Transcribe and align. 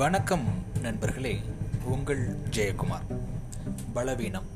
வணக்கம் 0.00 0.44
நண்பர்களே 0.84 1.32
உங்கள் 1.94 2.20
ஜெயக்குமார். 2.56 3.06
பலவீனம். 3.96 4.46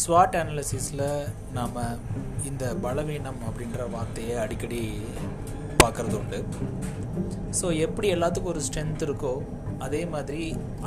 ஸ்வாட் 0.00 0.36
அனாலிசிஸில் 0.40 1.02
நாம் 1.56 1.78
இந்த 2.48 2.64
பலவீனம் 2.84 3.40
அப்படின்ற 3.48 3.88
வார்த்தையை 3.94 4.34
அடிக்கடி 4.42 4.82
பார்க்குறது 5.80 6.16
உண்டு. 6.20 6.40
ஸோ 7.60 7.68
எப்படி 7.86 8.10
எல்லாத்துக்கும் 8.16 8.52
ஒரு 8.54 8.62
ஸ்ட்ரென்த் 8.68 9.06
இருக்கோ 9.06 9.34
அதே 9.86 10.02
மாதிரி 10.14 10.42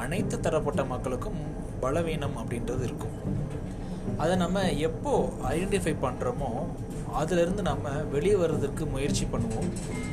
அனைத்து 0.06 0.40
தரப்பட்ட 0.48 0.86
மக்களுக்கும் 0.94 1.42
பலவீனம் 1.86 2.40
அப்படின்றது 2.44 2.86
இருக்கும். 2.90 3.18
அதை 4.24 4.36
நம்ம 4.46 4.68
எப்போ 4.90 5.14
ஐடென்டிஃபை 5.56 5.96
பண்ணுறோமோ 6.06 6.52
அதிலிருந்து 7.22 7.64
நம்ம 7.70 7.90
வெளியே 8.14 8.36
வர்றதுக்கு 8.42 8.86
முயற்சி 8.86 9.26
பண்ணுவோம். 9.34 9.70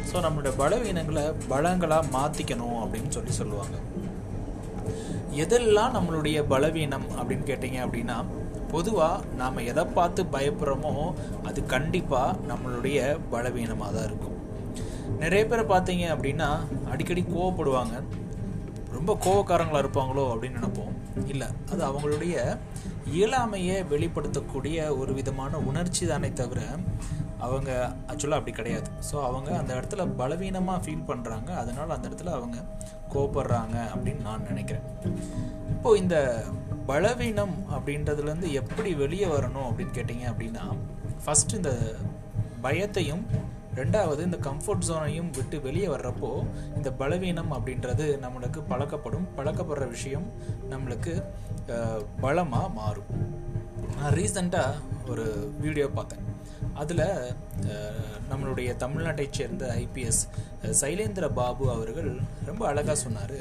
ஸோ 0.09 0.17
நம்மளோட 0.25 0.51
பலவீனங்களை 0.63 1.25
பலங்களாக 1.53 2.11
மாற்றிக்கணும் 2.17 2.79
அப்படின்னு 2.83 3.11
சொல்லி 3.17 3.35
சொல்லுவாங்க. 3.41 3.77
எதெல்லாம் 5.45 5.95
நம்மளுடைய 5.97 6.39
பலவீனம் 6.53 7.09
அப்படின்னு 7.19 7.49
கேட்டிங்க 7.49 7.81
அப்படின்னா 7.87 8.19
பொதுவாக 8.73 9.25
நாம் 9.41 9.67
எதை 9.71 9.85
பார்த்து 9.97 10.23
பயப்படுறோமோ 10.37 10.95
அது 11.49 11.61
கண்டிப்பாக 11.75 12.39
நம்மளுடைய 12.51 12.99
பலவீனமாக 13.33 13.91
தான் 13.97 14.09
இருக்கும். 14.09 14.39
நிறைய 15.23 15.43
பேர் 15.51 15.71
பார்த்தீங்க 15.73 16.07
அப்படின்னா 16.15 16.49
அடிக்கடி 16.93 17.25
கோவப்படுவாங்க. 17.35 17.97
ரொம்ப 18.97 19.19
கோவக்காரங்களாக 19.27 19.85
இருப்பாங்களோ 19.85 20.25
அப்படின்னு 20.33 20.61
நினைப்போம். 20.61 20.96
இல்லை. 21.33 21.49
அது 21.73 21.83
அவங்களுடைய 21.89 22.37
இயலாமையை 23.19 23.77
வெளிப்படுத்தக்கூடிய 23.93 24.77
ஒரு 25.01 25.13
விதமான 25.15 25.59
உணர்ச்சி 25.71 26.05
தானே 26.07 26.31
தவிர 26.41 26.61
அவங்க 27.47 27.71
ஆக்சுவலாக 28.11 28.41
அப்படி 28.41 28.55
கிடையாது. 28.59 28.89
ஸோ 29.09 29.17
அவங்க 29.29 29.51
அந்த 29.61 29.73
இடத்துல 29.79 30.05
பலவீனமாக 30.21 30.83
ஃபீல் 30.85 31.09
பண்ணுறாங்க 31.11 31.51
அதனால் 31.63 31.95
அந்த 31.97 32.07
இடத்துல 32.09 32.33
அவங்க 32.39 32.59
கோபப்படுறாங்க 33.15 33.77
அப்படின்னு 33.95 34.23
நான் 34.29 34.49
நினைக்கிறேன். 34.51 34.87
இப்போது 35.75 36.01
இந்த 36.03 36.17
பலவீனம் 36.91 37.57
அப்படின்றதுலேருந்து 37.77 38.51
எப்படி 38.61 38.91
வெளியே 39.03 39.29
வரணும் 39.35 39.69
அப்படின்னு 39.69 39.97
கேட்டிங்க 39.99 40.27
அப்படின்னா 40.33 40.65
ஃபஸ்ட்டு 41.25 41.59
இந்த 41.61 41.73
பயத்தையும் 42.65 43.25
ரெண்டாவது 43.77 44.21
இந்த 44.27 44.37
கம்ஃபர்ட் 44.37 44.87
ஜோனையும் 44.89 45.31
விட்டு 45.31 45.61
வெளியே 45.61 45.87
வர்றப்போ 45.87 46.31
இந்த 46.77 46.93
பலவீனம் 46.93 47.53
அப்படின்றது 47.53 48.07
நம்மளுக்கு 48.25 48.63
பழக்கப்படும். 48.69 49.27
பழக்கப்படுற 49.37 49.89
விஷயம் 49.89 50.27
நம்மளுக்கு 50.71 51.15
பலமாக 52.21 52.69
மாறும். 52.69 53.11
நான் 53.99 54.13
ரீசண்டாக 54.13 54.81
ஒரு 55.09 55.27
வீடியோ 55.61 55.89
பார்த்தேன். 55.89 56.25
அதில் 56.83 57.05
நம்மளுடைய 58.31 58.71
தமிழ்நாட்டை 58.83 59.27
சேர்ந்த 59.39 59.65
ஐபிஎஸ் 59.83 60.21
சைலேந்திர 60.81 61.25
பாபு 61.39 61.65
அவர்கள் 61.75 62.11
ரொம்ப 62.49 62.63
அழகாக 62.71 62.97
சொன்னார். 63.05 63.37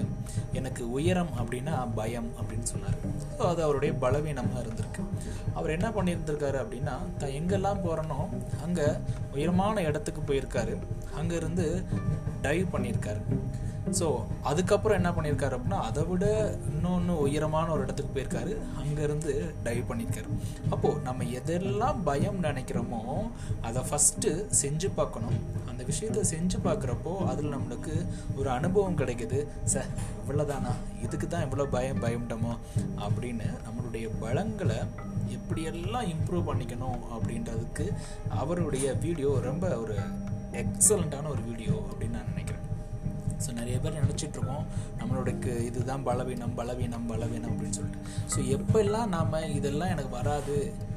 எனக்கு 0.59 0.83
உயரம் 0.97 1.31
அப்படின்னா 1.42 1.75
பயம் 2.00 2.30
அப்படின்னு 2.39 2.67
சொன்னார். 2.73 2.97
ஸோ 3.38 3.42
அது 3.52 3.61
அவருடைய 3.67 3.94
பலவீனமாக 4.03 4.64
இருந்திருக்கு. 4.64 5.03
அவர் 5.58 5.75
என்ன 5.77 5.89
பண்ணியிருந்திருக்காரு 5.97 6.58
அப்படின்னா 6.64 6.95
தான் 7.22 7.36
எங்கெல்லாம் 7.39 7.83
போகிறனோ 7.86 8.19
அங்கே 8.66 8.88
உயரமான 9.36 9.83
இடத்துக்கு 9.89 10.23
போயிருக்காரு. 10.30 10.75
அங்கேருந்து 11.22 11.67
டைவ் 12.47 12.66
பண்ணியிருக்காரு. 12.75 13.23
ஸோ 14.00 14.08
அதுக்கப்புறம் 14.50 14.97
என்ன 15.00 15.09
பண்ணியிருக்காரு 15.11 15.55
அப்படின்னா 15.58 15.80
அதை 15.88 16.03
விட 16.03 16.25
இன்னொன்று 16.72 17.16
உயரமான 17.25 17.67
ஒரு 17.72 17.81
இடத்துக்கு 17.81 18.14
போயிருக்காரு. 18.16 18.53
அங்கேருந்து 18.81 19.33
டைவ் 19.64 19.83
பண்ணியிருக்காரு. 19.89 20.30
அப்போது 20.69 21.02
நம்ம 21.02 21.23
எதெல்லாம் 21.39 22.02
பயம் 22.03 22.39
நினைக்கிறோமோ 22.44 23.02
அதை 23.61 23.83
ஃபஸ்ட்டு 23.89 24.31
செஞ்சு 24.61 24.89
பார்க்கணும். 25.00 25.38
அந்த 25.69 25.83
விஷயத்த 25.92 26.22
செஞ்சு 26.33 26.58
பார்க்குறப்போ 26.67 27.14
அதில் 27.31 27.55
நம்மளுக்கு 27.55 27.95
ஒரு 28.36 28.50
அனுபவம் 28.50 29.00
கிடைக்குது. 29.02 29.47
ச 29.73 29.86
இவ்வளோதானா 30.22 30.73
இதுக்கு 31.05 31.27
தான் 31.27 31.45
இவ்வளோ 31.48 31.67
பயம் 31.77 32.04
பயம்டமோ? 32.05 32.54
அப்படின்னு 33.05 33.49
நம்மளுடைய 33.65 34.08
பலங்களை 34.23 34.80
எப்படியெல்லாம் 35.37 36.08
இம்ப்ரூவ் 36.14 36.49
பண்ணிக்கணும் 36.49 37.02
அப்படின்றதுக்கு 37.15 37.86
அவருடைய 38.42 38.93
வீடியோ 39.05 39.31
ரொம்ப 39.49 39.67
ஒரு 39.77 39.98
எக்ஸலண்ட்டான 40.61 41.30
ஒரு 41.36 41.42
வீடியோ 41.49 41.73
அப்படின்னு 41.89 42.17
நான் 42.17 42.24
ஸோ 43.45 43.54
நிறைய 43.54 43.80
பேர் 43.80 44.00
நினச்சிட்ருக்கோம் 44.04 44.66
நம்மளோட 45.00 45.30
இதுதான் 45.64 46.04
பலவீனம் 46.04 46.54
பலவீனம் 46.54 47.06
பலவீனம் 47.06 47.52
அப்படின்னு 47.52 47.70
சொல்லிட்டு. 47.70 48.02
ஸோ 48.36 48.39
எப்பெல்லாம் 48.56 49.08
நாம் 49.08 49.33
இதெல்லாம் 49.54 49.89
எனக்கு 49.89 50.10
வராது 50.10 50.56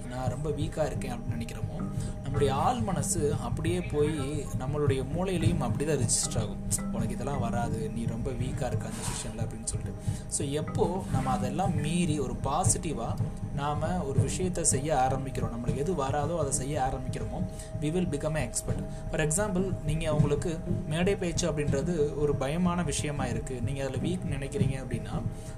நான் 0.08 0.28
ரொம்ப 0.28 0.50
வீக்காக 0.50 0.86
இருக்கேன் 0.86 1.12
அப்படின்னு 1.12 1.36
நினைக்கிறோமோ 1.36 1.78
நம்முடைய 2.28 2.54
ஆள் 2.64 2.80
மனசு 2.88 3.20
அப்படியே 3.46 3.78
போய் 3.92 4.16
நம்மளுடைய 4.62 5.00
மூளையிலையும் 5.12 5.62
அப்படி 5.66 5.84
தான் 5.84 6.00
ரிஜிஸ்டர் 6.02 6.40
ஆகும். 6.40 6.58
உனக்கு 6.96 7.14
இதெல்லாம் 7.16 7.42
வராது 7.44 7.78
நீ 7.94 8.02
ரொம்ப 8.12 8.28
வீக்காக 8.40 8.68
இருக்க 8.70 8.90
அந்த 8.90 9.02
செஷனில் 9.06 9.42
அப்படின்னு 9.44 9.68
சொல்லிட்டு. 9.72 9.92
ஸோ 10.36 10.42
எப்போ 10.60 10.84
நம்ம 11.14 11.30
அதெல்லாம் 11.36 11.72
மீறி 11.84 12.16
ஒரு 12.24 12.34
பாசிட்டிவாக 12.46 13.14
நாம் 13.60 13.86
ஒரு 14.08 14.18
விஷயத்தை 14.26 14.62
செய்ய 14.72 14.88
ஆரம்பிக்கிறோம் 15.04 15.52
நம்மளுக்கு 15.54 15.82
எது 15.84 15.92
வராதோ 16.02 16.34
அதை 16.42 16.52
செய்ய 16.58 16.74
ஆரம்பிக்கிறோமோ 16.88 17.38
we 17.82 17.88
will 17.94 18.10
become 18.14 18.36
a 18.40 18.42
expert 18.48 18.82
for 19.08 19.22
example 19.26 19.64
நீங்கள் 19.88 20.14
உங்களுக்கு 20.18 20.52
மேடை 20.92 21.14
பேச்சு 21.22 21.44
அப்படின்றது 21.50 21.94
ஒரு 22.24 22.34
பயமான 22.42 22.84
விஷயமா 22.90 23.26
இருக்குது 23.32 23.64
நீங்கள் 23.68 23.86
அதில் 23.86 24.04
வீக் 24.06 24.28
நினைக்கிறீங்க 24.34 24.76
அப்படின்னா 24.82 25.16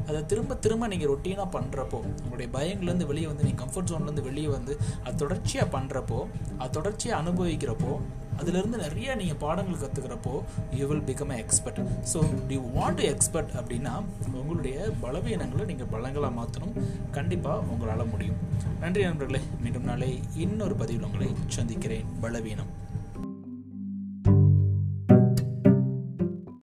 அதை 0.08 0.20
திரும்ப 0.32 0.58
திரும்ப 0.66 0.88
நீங்கள் 0.94 1.12
ரொட்டீனாக 1.14 1.48
பண்ணுறப்போ 1.56 2.00
உங்களுடைய 2.22 2.48
பயங்கள்லேருந்து 2.56 3.10
வெளியே 3.12 3.28
வந்து 3.32 3.47
நீங்கள் 3.48 3.62
கம்ஃபர்ட் 3.64 3.91
ஜோன்லேருந்து 3.92 4.26
வெளியே 4.31 4.50
வந்து 4.56 4.72
அது 5.04 5.14
தொடர்ச்சியாக 5.25 5.69
பண்ணுறப்போ 5.76 6.20
அது 6.60 6.75
தொடர்ச்சியாக 6.78 7.22
அனுபவிக்கிறப்போ 7.22 7.93
அதுலேருந்து 8.41 8.78
நிறைய 8.82 9.15
நீங்கள் 9.21 9.38
பாடங்கள் 9.43 9.81
கற்றுக்கிறப்போ 9.82 10.32
you 10.78 10.84
will 10.91 11.04
become 11.09 11.32
a 11.34 11.38
expert 11.44 11.81
so 12.12 12.19
you 12.54 12.60
want 12.76 12.98
to 13.00 13.04
expert 13.12 13.50
அப்படின்னா 13.60 13.93
உங்களுடைய 14.41 14.76
பலவீனங்களை 15.03 15.65
நீங்கள் 15.70 15.91
பலங்களாக 15.94 16.32
மாற்றணும் 16.38 16.76
கண்டிப்பாக 17.16 17.66
உங்களால் 17.72 18.10
முடியும். 18.12 18.38
நன்றி 18.81 19.03
நண்பர்களே. 19.09 19.41
மீண்டும் 19.65 19.88
நாளை 19.91 20.10
இன்னொரு 20.44 20.76
பதிவில் 20.82 21.09
உங்களை 21.09 21.28
சந்திக்கிறேன். 21.56 22.06
பலவீனம். 22.25 22.70